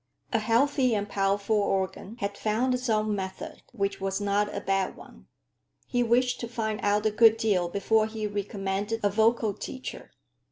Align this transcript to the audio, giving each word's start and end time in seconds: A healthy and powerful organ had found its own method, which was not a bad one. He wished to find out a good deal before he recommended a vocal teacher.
A 0.33 0.39
healthy 0.39 0.95
and 0.95 1.07
powerful 1.07 1.57
organ 1.57 2.17
had 2.21 2.35
found 2.35 2.73
its 2.73 2.89
own 2.89 3.15
method, 3.15 3.61
which 3.71 4.01
was 4.01 4.19
not 4.19 4.51
a 4.51 4.59
bad 4.59 4.97
one. 4.97 5.27
He 5.85 6.01
wished 6.01 6.39
to 6.39 6.47
find 6.47 6.79
out 6.81 7.05
a 7.05 7.11
good 7.11 7.37
deal 7.37 7.69
before 7.69 8.07
he 8.07 8.25
recommended 8.25 9.01
a 9.03 9.11
vocal 9.11 9.53
teacher. 9.53 10.09